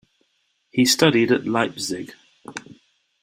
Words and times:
He 0.71 0.85
studied 0.85 1.31
at 1.31 1.45
Leipzig. 1.45 2.13